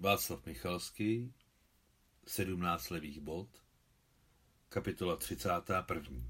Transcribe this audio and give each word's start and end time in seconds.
Václav 0.00 0.46
Michalský, 0.46 1.34
17 2.26 2.90
levých 2.90 3.20
bod, 3.20 3.48
kapitola 4.68 5.16
31. 5.16 6.22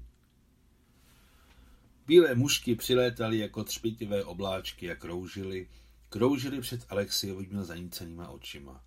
Bílé 2.07 2.35
mušky 2.35 2.75
přilétaly 2.75 3.37
jako 3.37 3.63
třpitivé 3.63 4.23
obláčky 4.23 4.91
a 4.91 4.95
kroužily, 4.95 5.69
kroužily 6.09 6.61
před 6.61 6.85
Alexejovými 6.89 7.63
zanícenýma 7.63 8.29
očima. 8.29 8.85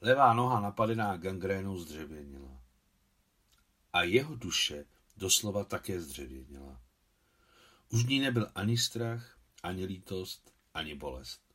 Levá 0.00 0.34
noha 0.34 0.60
napadená 0.60 1.16
gangrénou 1.16 1.78
zdřevěnila. 1.78 2.62
A 3.92 4.02
jeho 4.02 4.36
duše 4.36 4.84
doslova 5.16 5.64
také 5.64 6.00
zdřevěnila. 6.00 6.80
Už 7.88 8.04
ní 8.04 8.20
nebyl 8.20 8.50
ani 8.54 8.78
strach, 8.78 9.38
ani 9.62 9.84
lítost, 9.84 10.54
ani 10.74 10.94
bolest. 10.94 11.51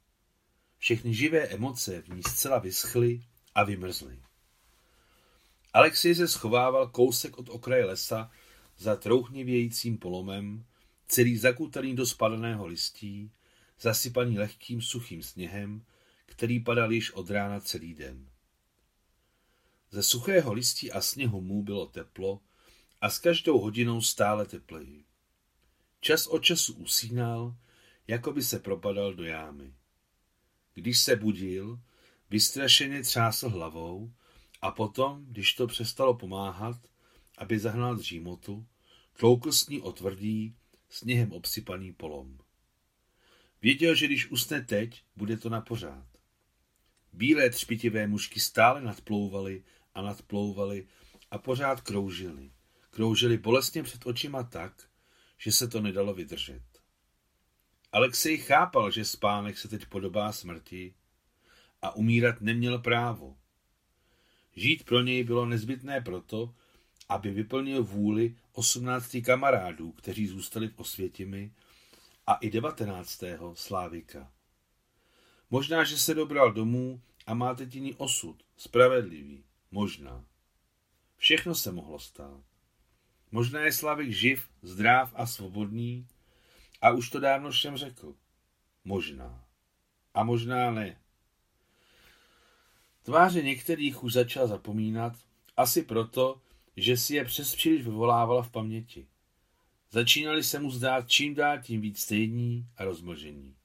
Všechny 0.78 1.14
živé 1.14 1.48
emoce 1.48 2.02
v 2.02 2.10
ní 2.10 2.24
zcela 2.24 2.60
vyschly 2.60 3.24
a 3.56 3.64
vymrzly. 3.64 4.20
Alexej 5.74 6.16
se 6.16 6.28
schovával 6.28 6.88
kousek 6.88 7.38
od 7.38 7.50
okraje 7.50 7.86
lesa 7.86 8.32
za 8.78 8.96
trouchnivějícím 8.96 9.98
polomem, 9.98 10.66
celý 11.08 11.38
zakutaný 11.38 11.96
do 11.96 12.06
spadaného 12.06 12.68
listí, 12.68 13.32
zasypaný 13.80 14.40
lehkým 14.40 14.82
suchým 14.82 15.24
sněhem, 15.24 15.86
který 16.26 16.60
padal 16.60 16.92
již 16.92 17.12
od 17.12 17.30
rána 17.30 17.60
celý 17.60 17.94
den. 17.94 18.30
Ze 19.92 20.04
suchého 20.04 20.54
listí 20.54 20.92
a 20.92 21.02
sněhu 21.02 21.42
mu 21.42 21.64
bylo 21.64 21.86
teplo 21.86 22.42
a 23.02 23.10
s 23.10 23.20
každou 23.20 23.60
hodinou 23.60 24.02
stále 24.02 24.46
tepleji. 24.46 25.06
Čas 26.02 26.28
od 26.28 26.44
času 26.44 26.74
usínal, 26.74 27.56
jako 28.08 28.32
by 28.32 28.44
se 28.44 28.60
propadal 28.60 29.14
do 29.14 29.24
jámy. 29.24 29.74
Když 30.78 31.00
se 31.00 31.16
budil, 31.16 31.80
vystrašeně 32.30 33.02
třásl 33.02 33.50
hlavou 33.50 34.14
a 34.62 34.72
potom, 34.72 35.26
když 35.26 35.54
to 35.54 35.68
přestalo 35.68 36.14
pomáhat, 36.14 36.78
aby 37.38 37.60
zahnal 37.60 37.96
dřímotu, 37.96 38.68
tloukl 39.20 39.52
s 39.52 39.68
ní 39.68 39.82
o 39.82 39.92
tvrdý, 39.92 40.56
sněhem 40.90 41.32
obsypaný 41.32 41.94
polom. 41.94 42.38
Věděl, 43.62 43.96
že 43.96 44.06
když 44.06 44.32
usne 44.32 44.62
teď, 44.62 45.04
bude 45.16 45.38
to 45.38 45.50
na 45.50 45.62
pořád. 45.62 46.08
Bílé 47.14 47.50
třpitivé 47.50 48.08
mušky 48.08 48.40
stále 48.40 48.82
nadplouvaly 48.82 49.64
a 49.96 50.02
nadplouvaly 50.02 50.88
a 51.32 51.38
pořád 51.38 51.82
kroužily. 51.82 52.52
Kroužily 52.90 53.38
bolestně 53.38 53.84
před 53.84 54.06
očima 54.06 54.44
tak, 54.44 54.90
že 55.38 55.52
se 55.52 55.68
to 55.68 55.82
nedalo 55.82 56.14
vydržet. 56.14 56.64
Alexej 57.98 58.38
chápal, 58.38 58.92
že 58.92 59.06
spánek 59.06 59.58
se 59.58 59.68
teď 59.68 59.86
podobá 59.86 60.32
smrti 60.32 60.94
a 61.82 61.96
umírat 61.96 62.42
neměl 62.42 62.80
právo. 62.80 63.38
Žít 64.56 64.86
pro 64.86 65.02
něj 65.02 65.24
bylo 65.24 65.46
nezbytné 65.46 66.02
proto, 66.02 66.54
aby 67.10 67.32
vyplnil 67.32 67.84
vůli 67.84 68.36
osmnácti 68.54 69.22
kamarádů, 69.22 69.92
kteří 69.92 70.28
zůstali 70.28 70.68
v 70.68 70.80
Osvětimi, 70.80 71.52
a 72.28 72.34
i 72.34 72.50
devatenáctého 72.50 73.56
Slávika. 73.56 74.32
Možná, 75.50 75.84
že 75.84 75.98
se 75.98 76.14
dobral 76.14 76.54
domů 76.54 77.02
a 77.28 77.34
má 77.34 77.56
teď 77.56 77.76
jiný 77.76 77.96
osud, 77.96 78.44
spravedlivý, 78.58 79.44
možná. 79.72 80.26
Všechno 81.16 81.56
se 81.56 81.72
mohlo 81.72 82.00
stát. 82.00 82.44
Možná 83.32 83.62
je 83.62 83.74
Slavik 83.74 84.12
živ, 84.12 84.50
zdrav 84.62 85.12
a 85.16 85.26
svobodný 85.26 86.08
a 86.82 86.92
už 86.92 87.10
to 87.10 87.20
dávno 87.20 87.52
všem 87.52 87.78
řekl. 87.78 88.16
Možná. 88.84 89.46
A 90.14 90.24
možná 90.24 90.72
ne. 90.72 91.02
Tváře 93.04 93.44
některých 93.44 94.04
už 94.04 94.14
začal 94.14 94.48
zapomínat, 94.48 95.14
asi 95.58 95.84
proto, 95.84 96.42
že 96.78 96.98
si 96.98 97.16
je 97.16 97.26
přes 97.26 97.56
příliš 97.56 97.84
vyvolávala 97.84 98.42
v 98.42 98.52
paměti. 98.52 99.08
Začínali 99.92 100.44
se 100.44 100.60
mu 100.60 100.72
zdát 100.72 101.10
čím 101.10 101.36
dál 101.36 101.62
tím 101.62 101.82
víc 101.82 102.00
stejní 102.00 102.68
a 102.78 102.84
rozmlžení. 102.84 103.56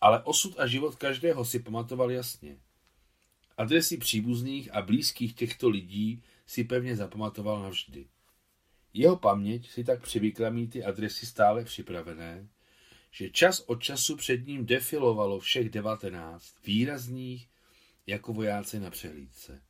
Ale 0.00 0.22
osud 0.22 0.60
a 0.60 0.66
život 0.66 0.96
každého 0.96 1.44
si 1.44 1.58
pamatoval 1.58 2.10
jasně. 2.10 2.58
Adresy 3.56 3.96
příbuzných 3.96 4.74
a 4.74 4.82
blízkých 4.82 5.34
těchto 5.34 5.68
lidí 5.68 6.22
si 6.46 6.64
pevně 6.64 6.96
zapamatoval 6.96 7.62
navždy. 7.62 8.08
Jeho 8.94 9.16
paměť 9.16 9.70
si 9.70 9.84
tak 9.84 10.02
přivykla 10.02 10.50
mít 10.50 10.68
ty 10.68 10.84
adresy 10.84 11.26
stále 11.26 11.64
připravené, 11.64 12.48
že 13.10 13.30
čas 13.30 13.60
od 13.60 13.82
času 13.82 14.16
před 14.16 14.46
ním 14.46 14.66
defilovalo 14.66 15.40
všech 15.40 15.70
devatenáct, 15.70 16.54
výrazných 16.66 17.48
jako 18.06 18.32
vojáci 18.32 18.80
na 18.80 18.90
přehlídce. 18.90 19.62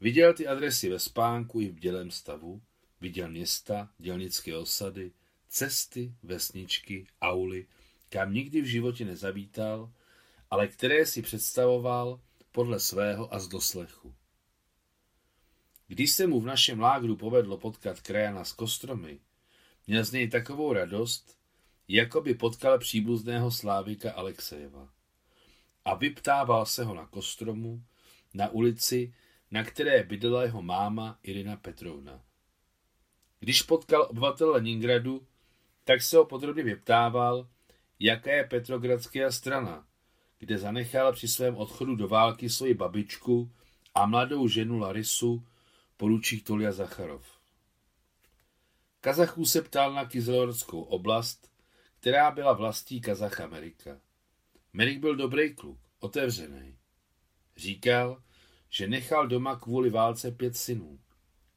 Viděl 0.00 0.34
ty 0.34 0.46
adresy 0.46 0.88
ve 0.88 0.98
spánku 0.98 1.60
i 1.60 1.68
v 1.68 1.78
dělém 1.78 2.10
stavu, 2.10 2.62
viděl 3.00 3.28
města, 3.28 3.90
dělnické 3.98 4.56
osady, 4.56 5.12
cesty, 5.48 6.14
vesničky, 6.22 7.06
auly, 7.22 7.66
kam 8.08 8.34
nikdy 8.34 8.60
v 8.60 8.64
životě 8.64 9.04
nezavítal, 9.04 9.92
ale 10.50 10.68
které 10.68 11.06
si 11.06 11.22
představoval 11.22 12.20
podle 12.52 12.80
svého 12.80 13.34
a 13.34 13.38
z 13.38 13.48
doslechu. 13.48 14.14
Když 15.90 16.12
se 16.12 16.26
mu 16.26 16.40
v 16.40 16.46
našem 16.46 16.80
lágru 16.80 17.16
povedlo 17.16 17.58
potkat 17.58 18.00
krajana 18.00 18.44
z 18.44 18.52
Kostromy, 18.52 19.20
měl 19.86 20.04
z 20.04 20.12
něj 20.12 20.28
takovou 20.28 20.72
radost, 20.72 21.38
jako 21.88 22.20
by 22.20 22.34
potkal 22.34 22.78
příbuzného 22.78 23.50
Slávika 23.50 24.12
Alexejeva. 24.12 24.88
A 25.84 25.94
vyptával 25.94 26.66
se 26.66 26.84
ho 26.84 26.94
na 26.94 27.06
Kostromu, 27.06 27.82
na 28.34 28.48
ulici, 28.48 29.14
na 29.50 29.64
které 29.64 30.02
bydlela 30.02 30.42
jeho 30.42 30.62
máma 30.62 31.18
Irina 31.22 31.56
Petrovna. 31.56 32.22
Když 33.40 33.62
potkal 33.62 34.06
obyvatele 34.10 34.50
Leningradu, 34.52 35.26
tak 35.84 36.02
se 36.02 36.16
ho 36.16 36.24
podrobně 36.24 36.62
vyptával, 36.62 37.48
jaká 37.98 38.32
je 38.32 38.44
Petrogradská 38.44 39.30
strana, 39.30 39.86
kde 40.38 40.58
zanechal 40.58 41.12
při 41.12 41.28
svém 41.28 41.56
odchodu 41.56 41.96
do 41.96 42.08
války 42.08 42.50
svoji 42.50 42.74
babičku 42.74 43.50
a 43.94 44.06
mladou 44.06 44.48
ženu 44.48 44.78
Larisu, 44.78 45.46
poručík 46.00 46.44
Tolia 46.46 46.72
Zacharov. 46.72 47.26
Kazachů 49.00 49.46
se 49.46 49.62
ptal 49.62 49.92
na 49.92 50.04
Kizelorskou 50.04 50.82
oblast, 50.82 51.50
která 52.00 52.30
byla 52.30 52.52
vlastí 52.52 53.00
Kazach 53.00 53.40
Amerika. 53.40 54.00
Merik 54.72 54.98
byl 54.98 55.16
dobrý 55.16 55.54
kluk, 55.54 55.78
otevřený. 55.98 56.76
Říkal, 57.56 58.22
že 58.70 58.88
nechal 58.88 59.28
doma 59.28 59.56
kvůli 59.56 59.90
válce 59.90 60.30
pět 60.30 60.56
synů. 60.56 61.00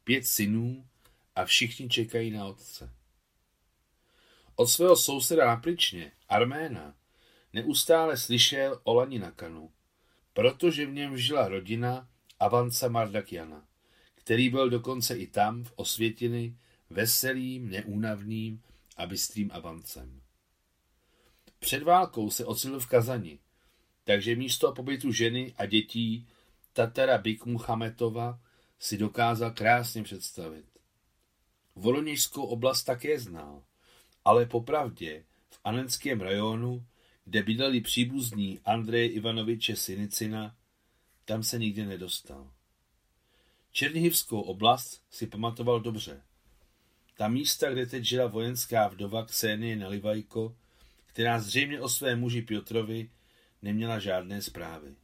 Pět 0.03 0.27
synů 0.27 0.87
a 1.35 1.45
všichni 1.45 1.89
čekají 1.89 2.31
na 2.31 2.45
otce. 2.45 2.93
Od 4.55 4.67
svého 4.67 4.95
souseda 4.95 5.45
na 5.45 5.55
Pličně, 5.55 6.11
Arména, 6.29 6.95
neustále 7.53 8.17
slyšel 8.17 8.81
o 8.83 8.93
Laninakanu, 8.93 9.71
protože 10.33 10.85
v 10.85 10.93
něm 10.93 11.17
žila 11.17 11.47
rodina 11.47 12.09
Avanca 12.39 12.87
Mardakjana 12.87 13.67
který 14.23 14.49
byl 14.49 14.69
dokonce 14.69 15.15
i 15.15 15.27
tam, 15.27 15.63
v 15.63 15.73
Osvětiny, 15.75 16.55
veselým, 16.89 17.69
neúnavným 17.69 18.61
a 18.97 19.05
bystrým 19.05 19.51
avancem. 19.53 20.21
Před 21.59 21.83
válkou 21.83 22.29
se 22.29 22.45
ocitl 22.45 22.79
v 22.79 22.87
Kazani, 22.87 23.39
takže 24.03 24.35
místo 24.35 24.71
pobytu 24.71 25.11
ženy 25.11 25.53
a 25.57 25.65
dětí 25.65 26.27
Tatara 26.73 27.17
Bik 27.17 27.45
Muhametova 27.45 28.39
si 28.79 28.97
dokázal 28.97 29.51
krásně 29.51 30.03
představit. 30.03 30.65
Voloněžskou 31.75 32.43
oblast 32.43 32.83
také 32.83 33.19
znal, 33.19 33.63
ale 34.25 34.45
popravdě 34.45 35.23
v 35.49 35.59
Anenském 35.63 36.21
rajonu, 36.21 36.85
kde 37.25 37.43
bydleli 37.43 37.81
příbuzní 37.81 38.59
Andreje 38.65 39.07
Ivanoviče 39.07 39.75
Sinicina, 39.75 40.55
tam 41.25 41.43
se 41.43 41.59
nikdy 41.59 41.85
nedostal. 41.85 42.51
Černihivskou 43.75 44.41
oblast 44.41 45.01
si 45.09 45.27
pamatoval 45.27 45.79
dobře. 45.79 46.21
Ta 47.17 47.27
místa, 47.27 47.71
kde 47.71 47.85
teď 47.85 48.03
žila 48.03 48.27
vojenská 48.27 48.87
vdova 48.87 49.25
Ksenie 49.25 49.75
Nalivajko, 49.75 50.55
která 51.05 51.39
zřejmě 51.39 51.81
o 51.81 51.89
své 51.89 52.15
muži 52.15 52.41
Piotrovi 52.41 53.09
neměla 53.61 53.99
žádné 53.99 54.41
zprávy. 54.41 54.95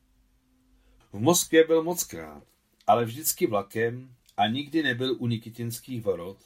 V 1.13 1.19
Moskvě 1.19 1.68
byl 1.68 1.83
mockrát, 1.83 2.44
ale 2.88 3.06
vždycky 3.06 3.48
vlakem 3.48 4.16
a 4.38 4.48
nikdy 4.48 4.83
nebyl 4.83 5.15
u 5.19 5.27
Nikitinských 5.27 6.01
vorot, 6.01 6.38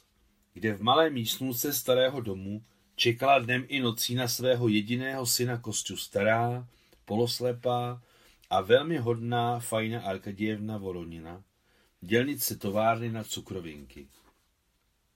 kde 0.52 0.74
v 0.74 0.82
malé 0.82 1.10
místnůce 1.10 1.72
starého 1.72 2.20
domu 2.20 2.62
čekala 2.96 3.38
dnem 3.38 3.64
i 3.68 3.80
nocí 3.80 4.14
na 4.14 4.28
svého 4.28 4.68
jediného 4.68 5.26
syna 5.26 5.58
Kostu 5.58 5.96
stará, 5.96 6.68
poloslepá 7.04 8.02
a 8.50 8.60
velmi 8.60 8.98
hodná 8.98 9.60
Fajna 9.60 10.02
Arkadievna 10.02 10.78
Voronina, 10.78 11.44
dělnice 12.04 12.56
továrny 12.56 13.12
na 13.12 13.24
cukrovinky. 13.24 14.08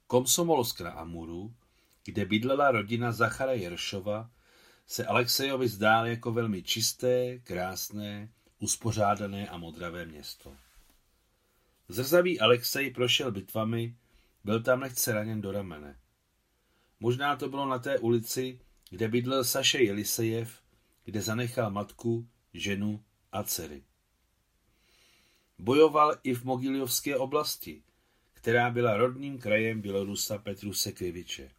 Komsomolsk 0.06 0.80
na 0.80 0.90
Amuru, 0.90 1.54
kde 2.04 2.24
bydlela 2.24 2.70
rodina 2.70 3.12
Zachara 3.12 3.52
Jeršova, 3.52 4.30
se 4.86 5.06
Alexejovi 5.06 5.68
zdál 5.68 6.06
jako 6.06 6.32
velmi 6.32 6.62
čisté, 6.62 7.38
krásné, 7.38 8.28
uspořádané 8.58 9.48
a 9.48 9.58
modravé 9.58 10.06
město. 10.06 10.56
Zrzavý 11.88 12.40
Alexej 12.40 12.90
prošel 12.90 13.32
bitvami, 13.32 13.96
byl 14.44 14.62
tam 14.62 14.80
lehce 14.80 15.12
raněn 15.12 15.40
do 15.40 15.52
ramene. 15.52 15.98
Možná 17.00 17.36
to 17.36 17.48
bylo 17.48 17.68
na 17.68 17.78
té 17.78 17.98
ulici, 17.98 18.60
kde 18.90 19.08
bydlel 19.08 19.44
Saše 19.44 19.82
Jelisejev, 19.82 20.62
kde 21.04 21.22
zanechal 21.22 21.70
matku, 21.70 22.28
ženu 22.54 23.04
a 23.32 23.42
dcery. 23.42 23.82
Bojoval 25.58 26.16
i 26.22 26.34
v 26.34 26.44
Mogiljovské 26.44 27.16
oblasti, 27.16 27.82
která 28.32 28.70
byla 28.70 28.96
rodným 28.96 29.38
krajem 29.38 29.80
Bělorusa 29.80 30.38
Petru 30.38 30.72
Sekviče. 30.72 31.50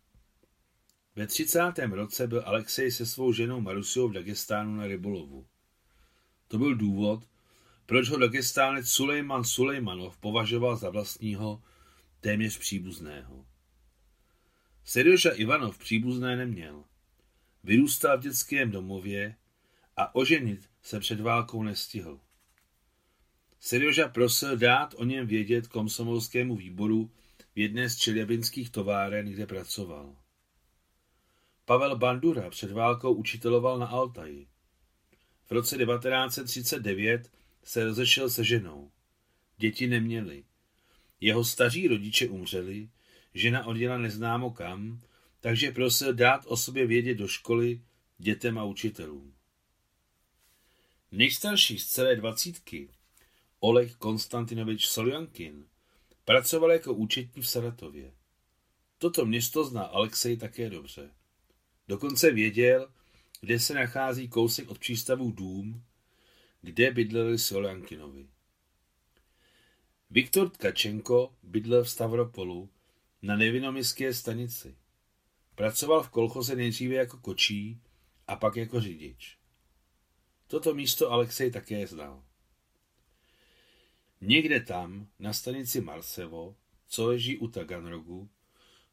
Ve 1.15 1.27
30. 1.27 1.59
roce 1.91 2.27
byl 2.27 2.43
Alexej 2.45 2.91
se 2.91 3.05
svou 3.05 3.33
ženou 3.33 3.61
Marusou 3.61 4.07
v 4.07 4.13
Dagestánu 4.13 4.75
na 4.75 4.87
rybolovu. 4.87 5.47
To 6.47 6.57
byl 6.57 6.75
důvod, 6.75 7.27
proč 7.85 8.09
ho 8.09 8.17
Dagestánec 8.17 8.89
Sulejman 8.89 9.43
Sulejmanov 9.43 10.17
považoval 10.17 10.75
za 10.75 10.89
vlastního 10.89 11.63
téměř 12.19 12.57
příbuzného. 12.57 13.45
Serioža 14.83 15.29
Ivanov 15.29 15.77
příbuzné 15.77 16.35
neměl. 16.35 16.83
Vyrůstal 17.63 18.17
v 18.17 18.21
dětském 18.21 18.71
domově 18.71 19.35
a 19.97 20.15
oženit 20.15 20.69
se 20.81 20.99
před 20.99 21.19
válkou 21.19 21.63
nestihl. 21.63 22.19
Serioža 23.59 24.07
prosil 24.07 24.57
dát 24.57 24.95
o 24.97 25.03
něm 25.03 25.27
vědět 25.27 25.67
komsomolskému 25.67 26.55
výboru 26.55 27.11
v 27.55 27.59
jedné 27.59 27.89
z 27.89 27.97
čeljabinských 27.97 28.69
továren, 28.69 29.25
kde 29.25 29.47
pracoval. 29.47 30.15
Pavel 31.65 31.97
Bandura 31.97 32.49
před 32.49 32.71
válkou 32.71 33.13
učiteloval 33.13 33.79
na 33.79 33.85
Altaji. 33.85 34.47
V 35.45 35.51
roce 35.51 35.77
1939 35.77 37.31
se 37.63 37.85
rozešel 37.85 38.29
se 38.29 38.43
ženou. 38.43 38.91
Děti 39.57 39.87
neměli. 39.87 40.43
Jeho 41.21 41.45
staří 41.45 41.87
rodiče 41.87 42.27
umřeli, 42.27 42.89
žena 43.33 43.65
odjela 43.65 43.97
neznámo 43.97 44.51
kam, 44.51 45.01
takže 45.41 45.71
prosil 45.71 46.13
dát 46.13 46.45
o 46.45 46.57
sobě 46.57 46.87
vědět 46.87 47.15
do 47.15 47.27
školy 47.27 47.81
dětem 48.17 48.57
a 48.57 48.63
učitelům. 48.63 49.33
Nejstarší 51.11 51.79
z 51.79 51.87
celé 51.87 52.15
dvacítky, 52.15 52.89
Oleg 53.59 53.95
Konstantinovič 53.95 54.87
Soljankin, 54.87 55.65
pracoval 56.25 56.71
jako 56.71 56.93
účetní 56.93 57.41
v 57.41 57.49
Saratově. 57.49 58.13
Toto 58.97 59.25
město 59.25 59.63
zná 59.63 59.83
Alexej 59.83 60.37
také 60.37 60.69
dobře. 60.69 61.09
Dokonce 61.87 62.31
věděl, 62.31 62.91
kde 63.41 63.59
se 63.59 63.73
nachází 63.73 64.27
kousek 64.27 64.69
od 64.69 64.79
přístavu 64.79 65.31
dům, 65.31 65.83
kde 66.61 66.91
bydleli 66.91 67.39
Soljankinovi. 67.39 68.27
Viktor 70.09 70.49
Tkačenko 70.49 71.35
bydlel 71.43 71.83
v 71.83 71.89
Stavropolu 71.89 72.69
na 73.21 73.35
nevinomiské 73.35 74.13
stanici. 74.13 74.75
Pracoval 75.55 76.03
v 76.03 76.09
kolchoze 76.09 76.55
nejdříve 76.55 76.95
jako 76.95 77.17
kočí 77.17 77.81
a 78.27 78.35
pak 78.35 78.55
jako 78.55 78.81
řidič. 78.81 79.37
Toto 80.47 80.73
místo 80.73 81.11
Alexej 81.11 81.51
také 81.51 81.87
znal. 81.87 82.28
Někde 84.21 84.59
tam, 84.59 85.07
na 85.19 85.33
stanici 85.33 85.81
Marsevo, 85.81 86.55
co 86.87 87.07
leží 87.07 87.37
u 87.37 87.47
Taganrogu, 87.47 88.29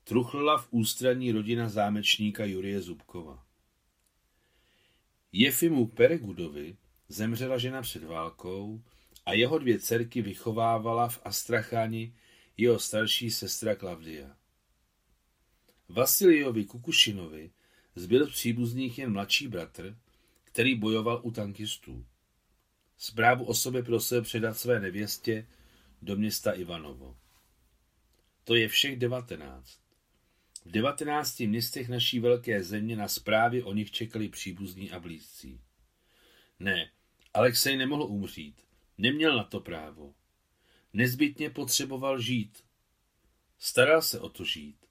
truchlila 0.05 0.59
v 0.59 0.69
ústraní 0.71 1.33
rodina 1.33 1.69
zámečníka 1.69 2.45
Jurie 2.45 2.83
Zubkova. 2.83 3.45
Jefimu 5.33 5.87
Peregudovi 5.87 6.77
zemřela 7.09 7.59
žena 7.59 7.83
před 7.83 8.05
válkou 8.05 8.83
a 9.27 9.33
jeho 9.33 9.59
dvě 9.59 9.79
dcerky 9.79 10.23
vychovávala 10.23 11.09
v 11.09 11.21
Astrachani 11.25 12.15
jeho 12.57 12.79
starší 12.79 13.31
sestra 13.31 13.75
Klavdia. 13.75 14.37
Vasiliovi 15.89 16.65
Kukušinovi 16.65 17.51
zbyl 17.95 18.27
příbuzných 18.27 18.99
jen 18.99 19.13
mladší 19.13 19.49
bratr, 19.49 19.99
který 20.45 20.75
bojoval 20.75 21.21
u 21.23 21.31
tankistů. 21.31 22.07
Zprávu 22.99 23.45
o 23.45 23.55
sobě 23.55 23.83
prosil 23.83 24.23
předat 24.23 24.59
své 24.59 24.81
nevěstě 24.81 25.47
do 26.03 26.17
města 26.17 26.53
Ivanovo. 26.53 27.17
To 28.45 28.55
je 28.55 28.69
všech 28.69 28.99
devatenáct. 28.99 29.81
V 30.65 30.71
devatenácti 30.71 31.47
městech 31.47 31.89
naší 31.89 32.21
velké 32.21 32.63
země 32.63 32.97
na 32.97 33.09
zprávy 33.09 33.63
o 33.63 33.73
nich 33.75 33.91
čekali 33.91 34.29
příbuzní 34.29 34.91
a 34.91 35.01
blízcí. 35.01 35.61
Ne, 36.59 36.91
Alexej 37.35 37.77
nemohl 37.77 38.03
umřít. 38.03 38.63
Neměl 38.99 39.37
na 39.37 39.45
to 39.45 39.61
právo. 39.61 40.15
Nezbytně 40.93 41.51
potřeboval 41.51 42.21
žít. 42.21 42.65
Staral 43.59 44.03
se 44.03 44.21
o 44.21 44.29
to 44.29 44.45
žít. 44.45 44.87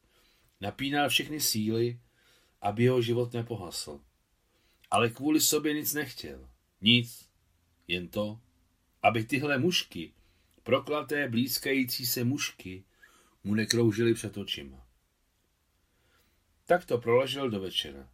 Napínal 0.61 1.09
všechny 1.09 1.41
síly, 1.41 1.99
aby 2.61 2.83
jeho 2.83 3.01
život 3.01 3.33
nepohasl. 3.33 4.01
Ale 4.91 5.09
kvůli 5.09 5.41
sobě 5.41 5.73
nic 5.73 5.93
nechtěl. 5.93 6.49
Nic. 6.81 7.29
Jen 7.87 8.07
to, 8.07 8.39
aby 9.01 9.23
tyhle 9.23 9.57
mušky, 9.57 10.13
proklaté 10.63 11.29
blízkající 11.29 12.05
se 12.05 12.23
mušky, 12.23 12.83
mu 13.43 13.53
nekroužily 13.55 14.13
před 14.13 14.37
očima. 14.37 14.87
Tak 16.65 16.85
to 16.85 16.97
proležel 16.97 17.49
do 17.49 17.59
večera. 17.59 18.09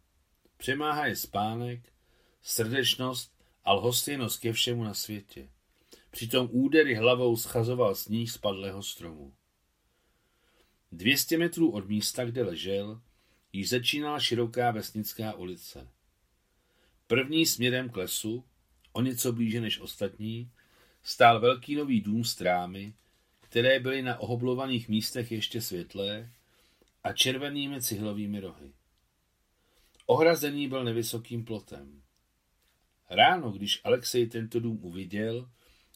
Přemáhaje 0.56 1.16
spánek, 1.16 1.92
srdečnost 2.42 3.32
a 3.64 3.72
lhostejnost 3.72 4.40
ke 4.40 4.52
všemu 4.52 4.84
na 4.84 4.94
světě. 4.94 5.48
Přitom 6.10 6.48
údery 6.50 6.94
hlavou 6.94 7.36
schazoval 7.36 7.94
sníh 7.94 8.30
z 8.30 8.38
padlého 8.38 8.82
stromu. 8.82 9.34
Dvěstě 10.92 11.38
metrů 11.38 11.70
od 11.70 11.88
místa, 11.88 12.24
kde 12.24 12.42
ležel, 12.42 13.00
již 13.52 13.68
začínala 13.68 14.20
široká 14.20 14.70
vesnická 14.70 15.34
ulice. 15.34 15.88
První 17.06 17.46
směrem 17.46 17.90
k 17.90 17.96
lesu, 17.96 18.44
o 18.92 19.02
něco 19.02 19.32
blíže 19.32 19.60
než 19.60 19.80
ostatní, 19.80 20.50
stál 21.02 21.40
velký 21.40 21.74
nový 21.74 22.00
dům 22.00 22.24
s 22.24 22.34
trámy, 22.34 22.94
které 23.40 23.80
byly 23.80 24.02
na 24.02 24.18
ohoblovaných 24.18 24.88
místech 24.88 25.32
ještě 25.32 25.60
světlé 25.60 26.30
a 27.04 27.12
červenými 27.12 27.82
cihlovými 27.82 28.40
rohy. 28.40 28.72
Ohrazený 30.06 30.68
byl 30.68 30.84
nevysokým 30.84 31.44
plotem. 31.44 32.02
Ráno, 33.10 33.50
když 33.50 33.80
Alexej 33.84 34.26
tento 34.26 34.60
dům 34.60 34.78
uviděl, 34.82 35.50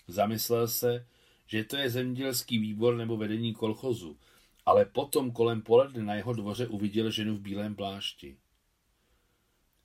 zamyslel 0.09 0.69
se, 0.69 1.07
že 1.47 1.65
to 1.65 1.77
je 1.77 1.91
zemědělský 1.91 2.59
výbor 2.59 2.97
nebo 2.97 3.17
vedení 3.17 3.55
kolchozu, 3.55 4.19
ale 4.67 4.85
potom 4.85 5.31
kolem 5.31 5.63
poledne 5.63 6.03
na 6.03 6.15
jeho 6.15 6.33
dvoře 6.33 6.67
uviděl 6.67 7.11
ženu 7.11 7.37
v 7.37 7.41
bílém 7.41 7.75
plášti. 7.75 8.37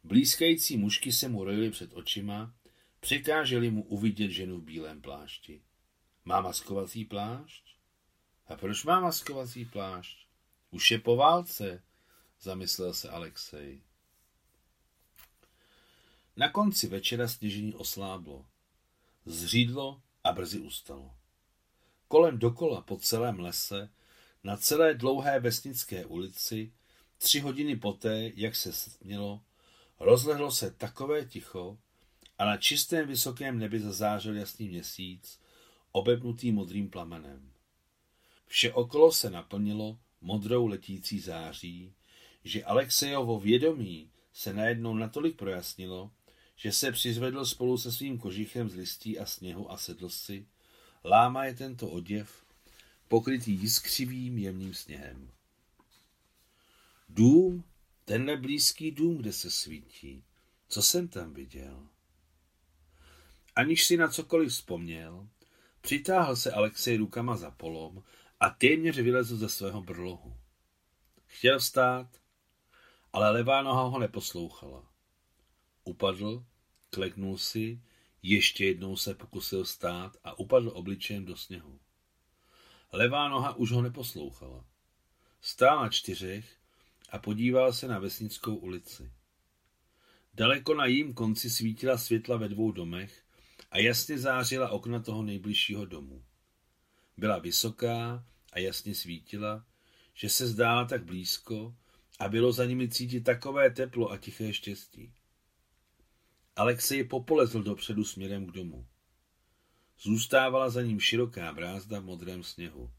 Blízkající 0.03 0.77
mužky 0.77 1.11
se 1.11 1.29
mu 1.29 1.43
rojily 1.43 1.71
před 1.71 1.93
očima, 1.93 2.53
překáželi 3.01 3.71
mu 3.71 3.83
uvidět 3.83 4.31
ženu 4.31 4.57
v 4.57 4.63
bílém 4.63 5.01
plášti. 5.01 5.61
Má 6.25 6.41
maskovací 6.41 7.05
plášť? 7.05 7.63
A 8.47 8.55
proč 8.55 8.83
má 8.83 8.99
maskovací 8.99 9.65
plášť? 9.65 10.27
Už 10.71 10.91
je 10.91 10.99
po 10.99 11.15
válce, 11.15 11.83
zamyslel 12.41 12.93
se 12.93 13.09
Alexej. 13.09 13.81
Na 16.35 16.49
konci 16.49 16.87
večera 16.87 17.27
sněžení 17.27 17.73
osláblo. 17.73 18.45
Zřídlo 19.25 20.01
a 20.23 20.31
brzy 20.31 20.59
ustalo. 20.59 21.15
Kolem 22.07 22.39
dokola 22.39 22.81
po 22.81 22.97
celém 22.97 23.39
lese, 23.39 23.89
na 24.43 24.57
celé 24.57 24.93
dlouhé 24.93 25.39
vesnické 25.39 26.05
ulici, 26.05 26.73
tři 27.17 27.39
hodiny 27.39 27.75
poté, 27.75 28.31
jak 28.35 28.55
se 28.55 28.73
stmělo, 28.73 29.41
rozlehlo 29.99 30.51
se 30.51 30.71
takové 30.71 31.25
ticho 31.25 31.77
a 32.41 32.45
na 32.45 32.57
čistém 32.57 33.07
vysokém 33.07 33.59
nebi 33.59 33.79
zazářil 33.79 34.35
jasný 34.35 34.69
měsíc, 34.69 35.39
obebnutý 35.91 36.51
modrým 36.51 36.89
plamenem. 36.89 37.51
Vše 38.47 38.73
okolo 38.73 39.11
se 39.11 39.29
naplnilo 39.29 39.99
modrou 40.21 40.67
letící 40.67 41.19
září, 41.19 41.93
že 42.43 42.63
Alexejovo 42.63 43.39
vědomí 43.39 44.11
se 44.33 44.53
najednou 44.53 44.93
natolik 44.93 45.37
projasnilo, 45.37 46.11
že 46.55 46.71
se 46.71 46.91
přizvedl 46.91 47.45
spolu 47.45 47.77
se 47.77 47.91
svým 47.91 48.17
kožichem 48.17 48.69
z 48.69 48.75
listí 48.75 49.19
a 49.19 49.25
sněhu 49.25 49.71
a 49.71 49.77
sedl 49.77 50.09
si, 50.09 50.47
láma 51.03 51.45
je 51.45 51.53
tento 51.53 51.89
oděv, 51.89 52.45
pokrytý 53.07 53.51
jiskřivým 53.51 54.37
jemným 54.37 54.73
sněhem. 54.73 55.31
Dům, 57.09 57.63
tenhle 58.05 58.37
blízký 58.37 58.91
dům, 58.91 59.17
kde 59.17 59.33
se 59.33 59.51
svítí, 59.51 60.23
co 60.67 60.81
jsem 60.81 61.07
tam 61.07 61.33
viděl? 61.33 61.90
Aniž 63.55 63.85
si 63.85 63.97
na 63.97 64.07
cokoliv 64.07 64.51
vzpomněl, 64.51 65.27
přitáhl 65.81 66.35
se 66.35 66.51
Alexej 66.51 66.97
rukama 66.97 67.37
za 67.37 67.51
polom 67.51 68.03
a 68.39 68.49
téměř 68.49 68.99
vylezl 68.99 69.37
ze 69.37 69.49
svého 69.49 69.81
brlohu. 69.81 70.37
Chtěl 71.25 71.59
vstát, 71.59 72.07
ale 73.13 73.31
levá 73.31 73.61
noha 73.61 73.83
ho 73.83 73.99
neposlouchala. 73.99 74.91
Upadl 75.83 76.45
kleknul 76.89 77.37
si, 77.37 77.81
Ještě 78.23 78.65
jednou 78.65 78.97
se 78.97 79.15
pokusil 79.15 79.65
stát 79.65 80.17
a 80.23 80.39
upadl 80.39 80.71
obličejem 80.73 81.25
do 81.25 81.37
sněhu. 81.37 81.79
Levá 82.91 83.29
noha 83.29 83.55
už 83.55 83.71
ho 83.71 83.81
neposlouchala. 83.81 84.65
Stál 85.41 85.81
na 85.81 85.89
čtyřech 85.89 86.57
a 87.09 87.19
podíval 87.19 87.73
se 87.73 87.87
na 87.87 87.99
vesnickou 87.99 88.55
ulici. 88.55 89.11
Daleko 90.33 90.73
na 90.73 90.85
jím 90.85 91.13
konci 91.13 91.49
svítila 91.49 91.97
světla 91.97 92.37
ve 92.37 92.49
dvou 92.49 92.71
domech 92.71 93.23
a 93.71 93.77
jasně 93.77 94.17
zářila 94.17 94.69
okna 94.69 94.99
toho 94.99 95.23
nejbližšího 95.23 95.85
domu. 95.85 96.23
Byla 97.17 97.39
vysoká 97.39 98.25
a 98.53 98.59
jasně 98.59 98.95
svítila, 98.95 99.65
že 100.13 100.29
se 100.29 100.47
zdála 100.47 100.85
tak 100.85 101.03
blízko 101.03 101.75
a 102.19 102.29
bylo 102.29 102.51
za 102.51 102.65
nimi 102.65 102.89
cítit 102.89 103.21
takové 103.21 103.69
teplo 103.69 104.11
a 104.11 104.17
tiché 104.17 104.53
štěstí. 104.53 105.13
Alexej 106.55 107.03
popolezl 107.03 107.63
dopředu 107.63 108.03
směrem 108.03 108.45
k 108.45 108.51
domu. 108.51 108.87
Zůstávala 109.99 110.69
za 110.69 110.81
ním 110.81 110.99
široká 110.99 111.53
brázda 111.53 111.99
v 111.99 112.03
modrém 112.05 112.43
sněhu. 112.43 112.91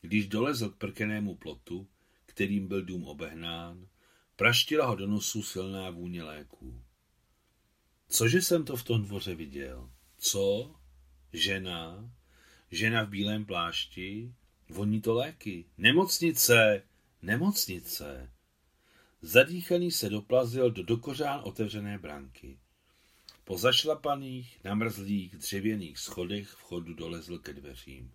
Když 0.00 0.28
dolezl 0.28 0.70
k 0.70 0.76
prkenému 0.76 1.34
plotu, 1.34 1.88
kterým 2.26 2.68
byl 2.68 2.82
dům 2.82 3.04
obehnán, 3.04 3.88
praštila 4.36 4.86
ho 4.86 4.96
do 4.96 5.06
nosu 5.06 5.42
silná 5.42 5.90
vůně 5.90 6.22
léků. 6.22 6.82
Cože 8.10 8.42
jsem 8.42 8.64
to 8.64 8.76
v 8.76 8.82
tom 8.82 9.02
dvoře 9.02 9.34
viděl? 9.34 9.90
Co? 10.18 10.74
Žena? 11.32 12.10
Žena 12.70 13.04
v 13.04 13.08
bílém 13.08 13.44
plášti? 13.44 14.34
Voní 14.68 15.00
to 15.00 15.14
léky. 15.14 15.64
Nemocnice! 15.78 16.82
Nemocnice! 17.22 18.30
Zadýchaný 19.22 19.90
se 19.90 20.08
doplazil 20.08 20.70
do 20.70 20.82
dokořán 20.82 21.40
otevřené 21.44 21.98
branky. 21.98 22.58
Po 23.44 23.58
zašlapaných, 23.58 24.64
namrzlých, 24.64 25.36
dřevěných 25.36 25.98
schodech 25.98 26.48
vchodu 26.48 26.94
dolezl 26.94 27.38
ke 27.38 27.52
dveřím. 27.52 28.14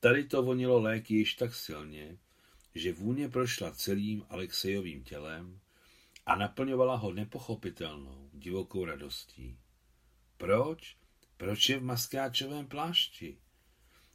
Tady 0.00 0.24
to 0.24 0.42
vonilo 0.42 0.80
léky 0.80 1.14
již 1.14 1.34
tak 1.34 1.54
silně, 1.54 2.18
že 2.74 2.92
vůně 2.92 3.28
prošla 3.28 3.70
celým 3.70 4.24
Alexejovým 4.28 5.04
tělem 5.04 5.60
a 6.28 6.36
naplňovala 6.36 6.96
ho 6.96 7.12
nepochopitelnou, 7.12 8.30
divokou 8.32 8.84
radostí. 8.84 9.58
Proč? 10.36 10.96
Proč 11.36 11.68
je 11.68 11.78
v 11.78 11.82
maskáčovém 11.82 12.66
plášti? 12.66 13.38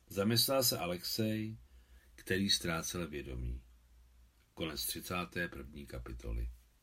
Zamyslel 0.08 0.63
se 0.63 0.77
Alexej, 0.77 1.58
který 2.15 2.50
ztrácel 2.50 3.08
vědomí. 3.08 3.62
Konec 4.53 4.86
31. 4.86 5.86
kapitoly. 5.88 6.50